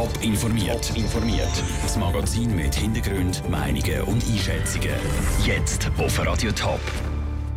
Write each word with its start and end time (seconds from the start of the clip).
Top 0.00 0.22
informiert. 0.22 0.96
informiert. 0.96 1.62
Das 1.82 1.98
Magazin 1.98 2.56
mit 2.56 2.74
Hintergrund, 2.74 3.46
Meinungen 3.50 4.00
und 4.04 4.24
Einschätzungen. 4.32 4.94
Jetzt 5.44 5.90
auf 5.98 6.18
Radio 6.24 6.50
Top. 6.52 6.80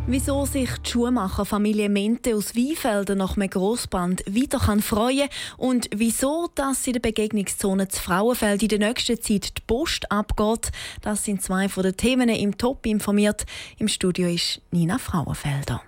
Wieso 0.06 0.44
sich 0.44 0.68
die 0.84 0.90
Schuhmacherfamilie 0.90 1.88
Mente 1.88 2.36
aus 2.36 2.54
Weinfelden 2.54 3.16
nach 3.16 3.38
einem 3.38 3.48
Grossbrand 3.48 4.24
wieder 4.26 4.58
kann 4.58 4.82
freuen 4.82 5.30
und 5.56 5.88
wieso 5.96 6.50
dass 6.54 6.86
in 6.86 6.92
der 6.92 7.00
Begegnungszone 7.00 7.88
zu 7.88 8.02
Frauenfeld 8.02 8.62
in 8.62 8.68
der 8.68 8.78
nächsten 8.78 9.22
Zeit 9.22 9.56
die 9.56 9.62
Post 9.66 10.12
abgeht, 10.12 10.70
das 11.00 11.24
sind 11.24 11.40
zwei 11.40 11.70
von 11.70 11.84
den 11.84 11.96
Themen 11.96 12.28
im 12.28 12.58
Top 12.58 12.84
informiert. 12.84 13.46
Im 13.78 13.88
Studio 13.88 14.28
ist 14.28 14.60
Nina 14.70 14.98
Frauenfelder. 14.98 15.80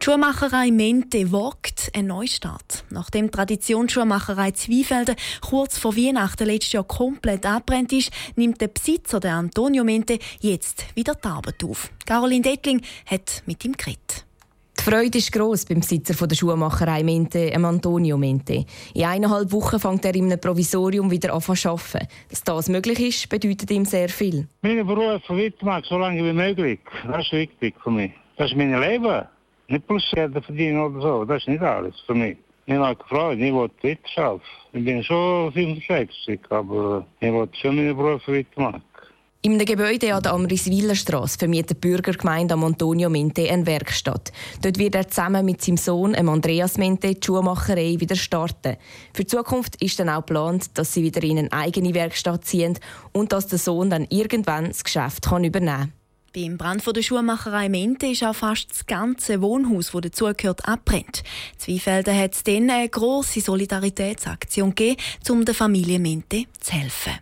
Die 0.00 0.04
Schuhmacherei 0.04 0.70
Mente 0.70 1.32
wagt 1.32 1.90
einen 1.94 2.08
Neustart. 2.08 2.84
Nachdem 2.90 3.26
die 3.26 3.32
Traditionsschuhmacherei 3.32 4.52
Zweifelden 4.52 5.16
kurz 5.40 5.78
vor 5.78 5.96
Weihnachten 5.96 6.46
letztes 6.46 6.72
Jahr 6.72 6.84
komplett 6.84 7.46
abbrennt 7.46 7.92
ist, 7.92 8.10
nimmt 8.36 8.60
der 8.60 8.68
Besitzer, 8.68 9.20
der 9.20 9.34
Antonio 9.34 9.84
Mente, 9.84 10.18
jetzt 10.40 10.86
wieder 10.94 11.14
die 11.14 11.28
Arbeit 11.28 11.64
auf. 11.64 11.90
Caroline 12.04 12.42
Dettling 12.42 12.82
hat 13.06 13.42
mit 13.46 13.64
ihm 13.64 13.72
geredet. 13.72 14.26
Die 14.78 14.90
Freude 14.92 15.18
ist 15.18 15.32
gross 15.32 15.64
beim 15.64 15.80
Besitzer 15.80 16.26
der 16.26 16.36
Schuhmacherei 16.36 17.02
Mente, 17.02 17.52
Antonio 17.56 18.16
Mente. 18.16 18.64
In 18.94 19.04
eineinhalb 19.04 19.50
Wochen 19.50 19.80
fängt 19.80 20.04
er 20.04 20.14
in 20.14 20.26
einem 20.26 20.40
Provisorium 20.40 21.10
wieder 21.10 21.34
an 21.34 21.40
zu 21.40 21.52
arbeiten. 21.52 22.06
Dass 22.30 22.44
das 22.44 22.68
möglich 22.68 23.00
ist, 23.00 23.28
bedeutet 23.28 23.70
ihm 23.72 23.84
sehr 23.84 24.08
viel. 24.08 24.46
Mein 24.62 24.86
Beruf 24.86 25.22
weitermachen, 25.28 25.84
so 25.88 25.98
lange 25.98 26.22
wie 26.22 26.32
möglich. 26.32 26.80
Das 27.04 27.24
ist 27.24 27.32
wichtig 27.32 27.74
für 27.82 27.90
mich. 27.90 28.12
Das 28.36 28.50
ist 28.50 28.56
mein 28.56 28.80
Leben. 28.80 29.26
Oder 29.68 31.00
so, 31.00 31.24
das 31.24 31.42
ist 31.42 31.48
nicht 31.48 31.62
alles 31.62 31.94
für 32.06 32.14
mich. 32.14 32.36
Ich 32.66 32.74
habe 32.74 32.96
gefreut, 32.96 33.38
ich 33.38 33.52
wollte 33.52 33.74
weiterarbeiten. 33.82 34.42
Ich 34.72 34.84
bin 34.84 35.02
schon 35.02 35.52
65, 35.52 36.40
aber 36.50 37.06
ich 37.20 37.32
wollte 37.32 37.56
schon 37.56 37.76
meine 37.76 37.94
Berufe 37.94 38.32
weitermachen. 38.32 38.82
In 39.42 39.52
einem 39.52 39.64
Gebäude 39.64 40.12
an 40.12 40.22
der 40.24 40.32
Amriswiler 40.32 40.96
Straße 40.96 41.38
vermietet 41.38 41.76
die 41.76 41.88
Bürgergemeinde 41.88 42.54
am 42.54 42.64
Antonio 42.64 43.08
Mente 43.08 43.48
eine 43.48 43.64
Werkstatt. 43.64 44.32
Dort 44.60 44.78
wird 44.78 44.96
er 44.96 45.06
zusammen 45.06 45.46
mit 45.46 45.62
seinem 45.62 45.76
Sohn, 45.76 46.16
Andreas 46.16 46.78
Mente, 46.78 47.14
die 47.14 47.24
Schuhmacherei 47.24 47.94
wieder 48.00 48.16
starten. 48.16 48.76
Für 49.14 49.22
die 49.22 49.28
Zukunft 49.28 49.80
ist 49.80 50.00
dann 50.00 50.08
auch 50.08 50.26
geplant, 50.26 50.76
dass 50.76 50.92
sie 50.92 51.04
wieder 51.04 51.22
in 51.22 51.38
eine 51.38 51.52
eigene 51.52 51.94
Werkstatt 51.94 52.44
ziehen 52.44 52.76
und 53.12 53.32
dass 53.32 53.46
der 53.46 53.60
Sohn 53.60 53.88
dann 53.88 54.08
irgendwann 54.10 54.66
das 54.66 54.82
Geschäft 54.82 55.26
kann 55.26 55.44
übernehmen 55.44 55.92
kann. 55.92 55.92
Beim 56.36 56.58
Brand 56.58 56.84
der 56.94 57.00
Schuhmacherei 57.00 57.70
Mente 57.70 58.08
ist 58.08 58.22
auch 58.22 58.34
fast 58.34 58.70
das 58.70 58.84
ganze 58.84 59.40
Wohnhaus, 59.40 59.92
das 59.92 60.02
dazugehört, 60.02 60.68
abbrennt. 60.68 61.22
Zweifelden 61.56 62.14
hat 62.14 62.34
es 62.34 62.42
dann 62.42 62.68
eine 62.68 62.90
grosse 62.90 63.40
Solidaritätsaktion 63.40 64.74
gegeben, 64.74 65.00
um 65.30 65.46
der 65.46 65.54
Familie 65.54 65.98
Mente 65.98 66.44
zu 66.60 66.72
helfen. 66.72 67.14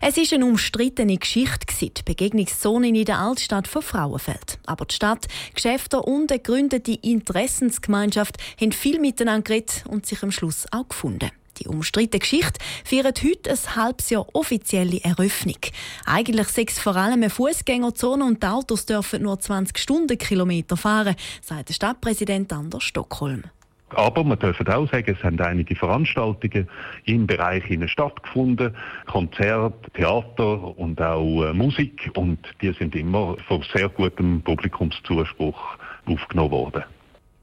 Es 0.00 0.16
ist 0.16 0.32
eine 0.32 0.46
umstrittene 0.46 1.16
Geschichte, 1.16 1.64
die 1.78 2.02
Begegnungszone 2.04 2.88
in 2.88 3.04
der 3.04 3.20
Altstadt 3.20 3.68
von 3.68 3.82
Frauenfeld. 3.82 4.58
Aber 4.66 4.84
die 4.84 4.96
Stadt, 4.96 5.28
Geschäfte 5.54 6.02
und 6.02 6.32
eine 6.32 6.40
gegründete 6.40 6.98
Interessensgemeinschaft 7.00 8.36
haben 8.60 8.72
viel 8.72 8.98
miteinander 8.98 9.42
geredet 9.44 9.84
und 9.86 10.06
sich 10.06 10.24
am 10.24 10.32
Schluss 10.32 10.66
auch 10.72 10.88
gefunden. 10.88 11.30
Die 11.60 11.68
umstrittene 11.68 12.20
Geschichte 12.20 12.58
feiert 12.84 13.22
heute 13.22 13.50
ein 13.50 13.76
halbes 13.76 14.10
Jahr 14.10 14.26
offizielle 14.34 15.00
Eröffnung. 15.02 15.58
Eigentlich 16.06 16.48
sechs 16.48 16.78
vor 16.78 16.96
allem 16.96 17.14
eine 17.14 17.30
Fußgängerzone 17.30 18.24
und 18.24 18.42
die 18.42 18.46
Autos 18.46 18.86
dürfen 18.86 19.22
nur 19.22 19.38
20 19.38 19.76
Stundenkilometer 19.78 20.76
fahren, 20.76 21.16
sagt 21.42 21.68
der 21.68 21.74
Stadtpräsident 21.74 22.52
Anders 22.52 22.84
Stockholm. 22.84 23.44
Aber 23.90 24.22
man 24.22 24.38
darf 24.38 24.60
auch 24.60 24.88
sagen, 24.90 25.16
es 25.18 25.24
haben 25.24 25.40
einige 25.40 25.74
Veranstaltungen 25.74 26.68
im 27.04 27.26
Bereich 27.26 27.64
stattgefunden, 27.86 28.74
Konzerte, 29.06 29.90
Theater 29.94 30.78
und 30.78 31.00
auch 31.02 31.44
äh, 31.44 31.52
Musik 31.52 32.10
und 32.14 32.38
die 32.62 32.72
sind 32.72 32.94
immer 32.94 33.36
von 33.48 33.64
sehr 33.74 33.88
gutem 33.88 34.42
Publikumszuspruch 34.42 35.76
aufgenommen 36.06 36.52
worden. 36.52 36.84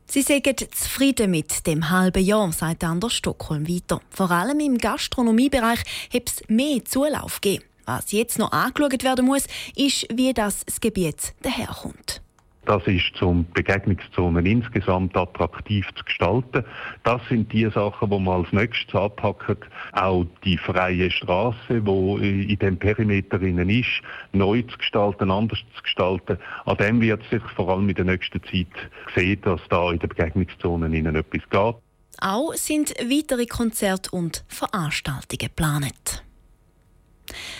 Sie 0.09 0.22
sind 0.22 0.47
zufrieden 0.73 1.31
mit 1.31 1.68
dem 1.68 1.90
halben 1.90 2.23
Jahr, 2.23 2.51
sagt 2.53 2.85
Anders 2.85 3.13
Stockholm 3.13 3.68
weiter. 3.68 4.00
Vor 4.09 4.31
allem 4.31 4.59
im 4.62 4.78
Gastronomiebereich 4.78 5.81
hat 6.13 6.29
es 6.29 6.47
mehr 6.47 6.84
Zulauf 6.85 7.41
gegeben. 7.41 7.66
Was 7.85 8.13
jetzt 8.13 8.40
noch 8.40 8.53
angeschaut 8.53 9.03
werden 9.03 9.25
muss, 9.25 9.44
ist, 9.75 10.07
wie 10.13 10.34
das, 10.34 10.66
das 10.66 10.79
Gebiet 10.79 11.34
daherkommt. 11.41 12.22
Das 12.67 12.85
ist 12.85 13.16
zum 13.16 13.45
Begegnungszonen 13.53 14.45
insgesamt 14.45 15.16
attraktiv 15.16 15.88
zu 15.95 16.03
gestalten. 16.03 16.66
Das 17.05 17.22
sind 17.29 17.53
die 17.53 17.63
Sachen, 17.69 18.09
wo 18.09 18.19
man 18.19 18.44
als 18.44 18.51
nächstes 18.51 18.94
anpacken. 18.94 19.55
Auch 19.94 20.25
die 20.44 20.57
freie 20.57 21.09
Straße, 21.09 21.85
wo 21.85 22.17
in 22.17 22.59
dem 22.59 22.78
Perimeter 22.78 23.41
innen 23.41 23.69
ist, 23.69 24.01
neu 24.33 24.63
zu 24.63 24.78
gestalten, 24.78 25.31
anders 25.31 25.59
zu 25.78 25.81
gestalten. 25.81 26.39
An 26.66 26.75
dem 26.75 27.00
wird 27.00 27.23
sich 27.31 27.41
vor 27.55 27.69
allem 27.69 27.88
in 27.88 27.95
der 27.95 28.03
nächsten 28.03 28.44
Zeit 28.44 28.67
sehen, 29.16 29.39
dass 29.44 29.61
da 29.69 29.89
in 29.89 29.99
den 29.99 30.09
Begegnungszonen 30.09 30.94
innen 30.94 31.16
etwas 31.16 31.49
geht. 31.49 31.75
Auch 32.19 32.53
sind 32.55 32.89
weitere 32.99 33.45
Konzerte 33.45 34.11
und 34.11 34.44
Veranstaltungen 34.49 35.38
geplant. 35.39 36.27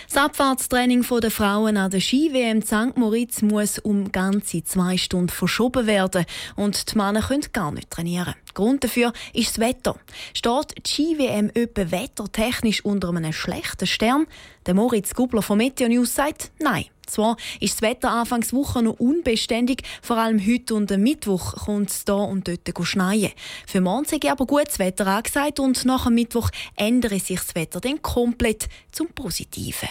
Das 0.06 0.16
Abfahrtstraining 0.16 1.04
der 1.20 1.30
Frauen 1.30 1.76
an 1.76 1.90
der 1.90 2.00
Ski-WM 2.00 2.62
St. 2.62 2.96
Moritz 2.96 3.42
muss 3.42 3.78
um 3.78 4.10
ganze 4.10 4.64
zwei 4.64 4.96
Stunden 4.96 5.28
verschoben 5.28 5.86
werden 5.86 6.24
und 6.56 6.92
die 6.92 6.96
Männer 6.96 7.22
können 7.22 7.46
gar 7.52 7.72
nicht 7.72 7.90
trainieren. 7.90 8.34
Grund 8.54 8.84
dafür 8.84 9.12
ist 9.32 9.50
das 9.50 9.58
Wetter. 9.58 9.96
Steht 10.34 10.74
die 10.76 10.90
Ski-WM 10.90 11.50
etwa 11.54 11.90
wettertechnisch 11.90 12.84
unter 12.84 13.10
einem 13.10 13.32
schlechten 13.32 13.86
Stern? 13.86 14.26
Der 14.66 14.74
Moritz 14.74 15.14
Gubler 15.14 15.42
von 15.42 15.58
Meteo 15.58 15.88
News 15.88 16.14
sagt 16.14 16.50
Nein. 16.58 16.86
Zwar 17.08 17.36
ist 17.60 17.74
das 17.74 17.82
Wetter 17.82 18.10
Anfangswoche 18.10 18.82
noch 18.82 19.00
unbeständig, 19.00 19.82
vor 20.02 20.16
allem 20.18 20.44
heute 20.44 20.74
und 20.74 20.92
am 20.92 21.00
Mittwoch 21.00 21.54
kommt 21.64 21.90
es 21.90 22.04
hier 22.06 22.14
und 22.16 22.48
dort 22.48 22.86
schneien. 22.86 23.32
Für 23.66 23.80
morgen 23.80 24.04
sei 24.04 24.30
aber 24.30 24.46
gutes 24.46 24.78
Wetter 24.78 25.06
angesagt 25.06 25.60
und 25.60 25.84
nach 25.84 26.04
dem 26.04 26.14
Mittwoch 26.14 26.50
ändere 26.76 27.18
sich 27.18 27.40
das 27.40 27.54
Wetter 27.54 27.80
dann 27.80 28.02
komplett 28.02 28.68
zum 28.92 29.08
Positiven. 29.08 29.88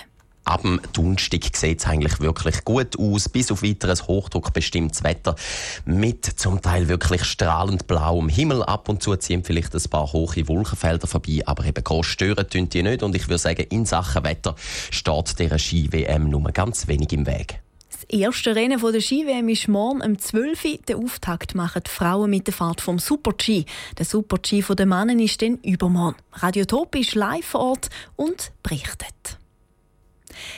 Ab 0.47 0.61
dem 0.61 0.79
Donnerstag 0.93 1.55
sieht 1.57 1.79
es 1.79 1.87
eigentlich 1.87 2.21
wirklich 2.21 2.63
gut 2.63 2.97
aus. 2.97 3.27
Bis 3.27 3.51
auf 3.51 3.63
weiteres 3.63 4.07
hochdruckbestimmtes 4.07 5.03
Wetter 5.03 5.35
mit 5.83 6.25
zum 6.25 6.61
Teil 6.61 6.87
wirklich 6.87 7.25
strahlend 7.25 7.85
blauem 7.85 8.29
Himmel. 8.29 8.63
Ab 8.63 8.87
und 8.87 9.03
zu 9.03 9.13
ziehen 9.17 9.43
vielleicht 9.43 9.75
ein 9.75 9.89
paar 9.89 10.13
hohe 10.13 10.47
Wolkenfelder 10.47 11.05
vorbei, 11.05 11.41
aber 11.45 11.65
eben 11.65 11.83
groß 11.83 12.05
stören 12.05 12.49
tun 12.49 12.69
die 12.69 12.81
nicht. 12.81 13.03
Und 13.03 13.13
ich 13.15 13.27
würde 13.27 13.39
sagen, 13.39 13.65
in 13.69 13.85
Sachen 13.85 14.23
Wetter 14.23 14.55
steht 14.89 15.37
der 15.37 15.57
Ski-WM 15.57 16.29
nur 16.29 16.49
ganz 16.51 16.87
wenig 16.87 17.11
im 17.11 17.25
Weg. 17.25 17.59
Das 17.91 18.03
erste 18.05 18.55
Rennen 18.55 18.79
der 18.79 19.01
Ski-WM 19.01 19.49
ist 19.49 19.67
morgen 19.67 20.01
um 20.01 20.17
12 20.17 20.63
Uhr. 20.63 20.77
Den 20.87 21.03
Auftakt 21.03 21.55
machen 21.55 21.81
die 21.85 21.91
Frauen 21.91 22.29
mit 22.29 22.47
der 22.47 22.53
Fahrt 22.53 22.79
vom 22.79 22.99
Super-G. 22.99 23.65
Der 23.97 24.05
Super-G 24.05 24.61
der 24.61 24.85
Männer 24.85 25.21
ist 25.21 25.41
dann 25.41 25.57
übermorgen. 25.57 26.15
Radio 26.31 26.63
Top 26.63 26.95
ist 26.95 27.15
live 27.15 27.45
vor 27.45 27.61
Ort 27.61 27.89
und 28.15 28.53
berichtet. 28.63 29.37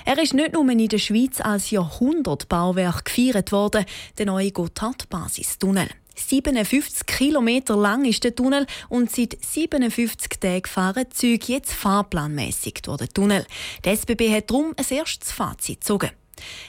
Er 0.06 0.18
ist 0.18 0.34
nicht 0.34 0.54
nur 0.54 0.70
in 0.70 0.88
der 0.88 0.98
Schweiz 0.98 1.42
als 1.42 1.72
Jahrhundertbauwerk 1.72 3.06
gefeiert 3.06 3.52
worden, 3.52 3.86
der 4.18 4.26
neue 4.26 4.52
Gotthard-Basistunnel. 4.52 5.90
57 6.16 7.06
Kilometer 7.06 7.78
lang 7.78 8.06
ist 8.06 8.24
der 8.24 8.36
Tunnel 8.36 8.66
und 8.90 9.10
seit 9.10 9.38
57 9.42 10.40
Tagen 10.40 10.66
fahren 10.66 11.06
Züge 11.12 11.54
jetzt 11.54 11.74
fahrplanmäßig 11.74 12.82
durch 12.84 12.98
den 12.98 13.10
Tunnel. 13.10 13.46
Die 13.86 13.90
SBB 13.90 14.34
hat 14.36 14.50
darum 14.50 14.74
ein 14.76 14.98
erstes 14.98 15.32
Fazit 15.32 15.82
gezogen. 15.82 16.12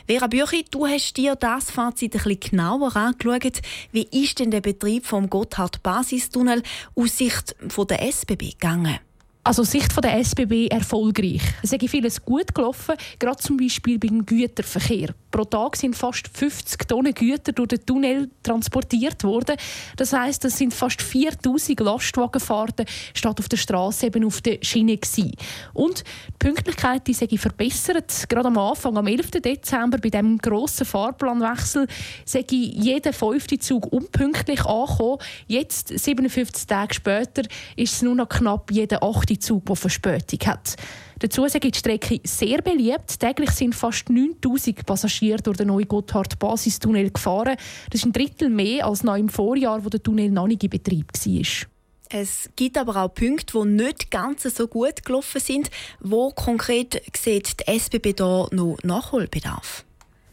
Vera 0.06 0.26
Büchi, 0.26 0.64
du 0.70 0.86
hast 0.86 1.16
dir 1.16 1.36
das 1.36 1.70
Fazit 1.70 2.14
ein 2.14 2.22
bisschen 2.22 2.40
genauer 2.40 2.96
angeschaut. 2.96 3.60
Wie 3.92 4.08
ist 4.10 4.38
denn 4.38 4.50
der 4.50 4.60
Betrieb 4.60 5.06
vom 5.06 5.30
Gotthard-Basistunnel 5.30 6.62
aus 6.94 7.16
Sicht 7.16 7.54
der 7.60 8.02
SBB 8.02 8.50
gegangen? 8.50 8.98
Also 9.42 9.62
Sicht 9.62 9.90
der 10.04 10.18
SBB 10.18 10.68
erfolgreich. 10.68 11.40
Es 11.62 11.72
ist 11.72 11.88
vieles 11.88 12.22
gut 12.22 12.54
gelaufen, 12.54 12.94
gerade 13.18 13.38
zum 13.38 13.56
Beispiel 13.56 13.98
beim 13.98 14.26
Güterverkehr. 14.26 15.14
Pro 15.30 15.44
Tag 15.44 15.76
sind 15.76 15.96
fast 15.96 16.28
50 16.28 16.88
Tonnen 16.88 17.14
Güter 17.14 17.52
durch 17.52 17.68
den 17.68 17.86
Tunnel 17.86 18.30
transportiert 18.42 19.22
worden. 19.24 19.56
Das 19.96 20.12
heißt, 20.12 20.44
es 20.44 20.58
sind 20.58 20.74
fast 20.74 21.00
4000 21.00 21.80
Lastwagenfahrten 21.80 22.84
statt 23.14 23.38
auf 23.38 23.48
der 23.48 23.56
Straße 23.56 24.06
eben 24.06 24.24
auf 24.24 24.40
der 24.42 24.58
Schiene 24.60 24.96
gewesen. 24.96 25.32
Und 25.72 26.00
die 26.00 26.32
Pünktlichkeit 26.38 27.06
die 27.06 27.14
sei 27.14 27.28
verbessert. 27.28 28.28
Gerade 28.28 28.48
am 28.48 28.58
Anfang, 28.58 28.98
am 28.98 29.06
11. 29.06 29.30
Dezember, 29.30 29.98
bei 29.98 30.10
dem 30.10 30.36
grossen 30.38 30.84
Fahrplanwechsel, 30.84 31.86
sei 32.24 32.44
jeder 32.50 33.12
fünfte 33.12 33.58
Zug 33.58 33.90
unpünktlich 33.92 34.66
angekommen. 34.66 35.18
Jetzt, 35.46 35.96
57 35.96 36.66
Tage 36.66 36.92
später, 36.92 37.42
ist 37.76 37.94
es 37.94 38.02
nur 38.02 38.16
noch 38.16 38.28
knapp 38.28 38.70
jeder 38.72 39.02
achte 39.02 39.29
Zug, 39.38 39.66
der 39.66 39.76
Verspätung 39.76 40.40
hat. 40.46 40.76
Dazu 41.18 41.46
sei 41.46 41.58
die 41.58 41.72
Strecke 41.74 42.20
sehr 42.24 42.62
beliebt. 42.62 43.20
Täglich 43.20 43.50
sind 43.50 43.74
fast 43.74 44.08
9000 44.08 44.86
Passagiere 44.86 45.42
durch 45.42 45.58
den 45.58 45.68
neuen 45.68 45.86
Gotthard-Basistunnel 45.86 47.10
gefahren. 47.10 47.56
Das 47.90 48.00
ist 48.00 48.06
ein 48.06 48.12
Drittel 48.12 48.48
mehr 48.48 48.86
als 48.86 49.02
noch 49.02 49.16
im 49.16 49.28
Vorjahr, 49.28 49.84
wo 49.84 49.90
der 49.90 50.02
Tunnel 50.02 50.30
noch 50.30 50.46
nicht 50.46 50.64
in 50.64 50.70
Betrieb 50.70 51.12
war. 51.12 51.68
Es 52.12 52.50
gibt 52.56 52.76
aber 52.76 52.96
auch 52.96 53.14
Punkte, 53.14 53.60
die 53.60 53.68
nicht 53.68 54.10
ganz 54.10 54.42
so 54.42 54.66
gut 54.66 55.04
gelaufen 55.04 55.40
sind. 55.40 55.70
Wo 56.00 56.30
konkret 56.30 57.00
sieht 57.16 57.60
die 57.60 57.78
SBB 57.78 58.14
da 58.14 58.48
noch 58.50 58.78
Nachholbedarf? 58.82 59.84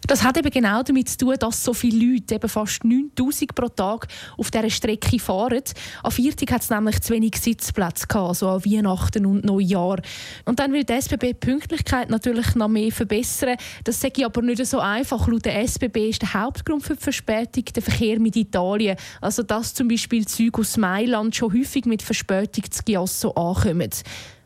Das 0.07 0.23
hat 0.23 0.37
eben 0.37 0.49
genau 0.49 0.81
damit 0.83 1.09
zu 1.09 1.17
tun, 1.17 1.35
dass 1.37 1.61
so 1.61 1.73
viele 1.73 2.13
Leute, 2.13 2.35
eben 2.35 2.47
fast 2.47 2.85
9000 2.85 3.53
pro 3.53 3.67
Tag, 3.67 4.07
auf 4.37 4.49
dieser 4.49 4.69
Strecke 4.69 5.19
fahren. 5.19 5.63
Am 6.01 6.11
Viertag 6.11 6.53
hat 6.53 6.61
es 6.61 6.69
nämlich 6.69 7.01
zu 7.01 7.13
wenig 7.13 7.35
Sitzplätze 7.35 8.07
gehabt, 8.07 8.37
so 8.37 8.47
an 8.47 8.63
Weihnachten 8.63 9.25
und 9.25 9.43
Neujahr. 9.43 9.99
Und 10.45 10.59
dann 10.59 10.71
will 10.71 10.85
die 10.85 10.93
SBB 10.93 11.27
die 11.27 11.33
Pünktlichkeit 11.33 12.09
natürlich 12.09 12.55
noch 12.55 12.69
mehr 12.69 12.89
verbessern. 12.89 13.57
Das 13.83 13.99
sage 13.99 14.13
ich 14.17 14.25
aber 14.25 14.41
nicht 14.41 14.65
so 14.65 14.79
einfach. 14.79 15.27
Laut 15.27 15.43
der 15.43 15.61
SBB 15.61 16.09
ist 16.09 16.21
der 16.21 16.33
Hauptgrund 16.35 16.83
für 16.83 16.95
die 16.95 17.03
Verspätung 17.03 17.65
der 17.65 17.83
Verkehr 17.83 18.17
mit 18.19 18.37
Italien. 18.37 18.95
Also 19.19 19.43
dass 19.43 19.73
zum 19.73 19.89
Beispiel 19.89 20.25
Züge 20.25 20.61
aus 20.61 20.77
Mailand 20.77 21.35
schon 21.35 21.53
häufig 21.53 21.85
mit 21.85 22.01
Verspätung 22.01 22.63
zu 22.71 22.81
Giasso 22.83 23.31
ankommen 23.31 23.91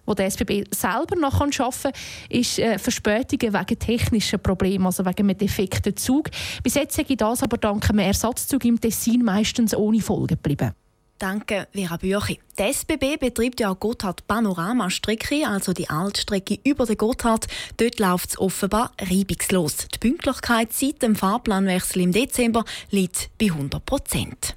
wo 0.05 0.13
der 0.13 0.25
SBB 0.27 0.65
selber 0.71 1.15
noch 1.15 1.41
arbeiten 1.41 1.71
kann, 1.81 1.91
ist 2.29 2.59
äh, 2.59 2.77
Verspätungen 2.77 3.53
wegen 3.53 3.79
technischen 3.79 4.39
Problemen, 4.39 4.85
also 4.85 5.05
wegen 5.05 5.29
einem 5.29 5.37
defekten 5.37 5.95
Zug. 5.95 6.29
Bis 6.63 6.75
jetzt 6.75 6.95
sei 6.95 7.03
das 7.03 7.43
aber 7.43 7.57
dank 7.57 7.89
einem 7.89 7.99
Ersatzzug 7.99 8.65
im 8.65 8.79
Tessin 8.79 9.23
meistens 9.23 9.75
ohne 9.75 10.01
Folgen 10.01 10.27
geblieben. 10.27 10.73
Danke, 11.21 11.67
Vera 11.71 11.97
Büchi. 11.97 12.39
Die 12.57 12.63
SBB 12.63 13.17
betreibt 13.19 13.59
ja 13.59 13.69
auch 13.69 13.79
Gotthard 13.79 14.25
Panorama-Strecke, 14.25 15.47
also 15.47 15.71
die 15.71 15.87
Altstrecke 15.87 16.57
über 16.63 16.87
den 16.87 16.97
Gotthard. 16.97 17.45
Dort 17.77 17.99
läuft 17.99 18.31
es 18.31 18.39
offenbar 18.39 18.91
reibungslos. 18.99 19.87
Die 19.93 19.99
Pünktlichkeit 19.99 20.73
seit 20.73 21.03
dem 21.03 21.15
Fahrplanwechsel 21.15 22.01
im 22.01 22.11
Dezember 22.11 22.65
liegt 22.89 23.29
bei 23.37 23.51
100 23.51 23.85
Prozent. 23.85 24.55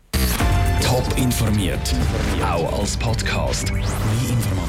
Top 0.82 1.06
informiert, 1.18 1.94
auch 2.42 2.80
als 2.80 2.96
Podcast. 2.96 3.70